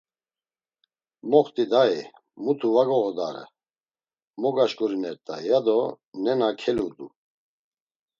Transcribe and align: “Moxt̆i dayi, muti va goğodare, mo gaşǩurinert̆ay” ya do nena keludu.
“Moxt̆i 1.29 1.63
dayi, 1.71 2.01
muti 2.43 2.67
va 2.73 2.83
goğodare, 2.89 3.45
mo 4.41 4.49
gaşǩurinert̆ay” 4.55 5.43
ya 5.51 5.59
do 5.65 5.79
nena 6.23 6.49
keludu. 6.59 7.07